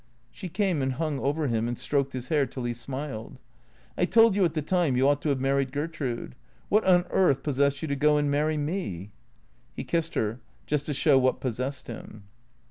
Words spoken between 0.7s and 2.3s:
and hung over him and stroked his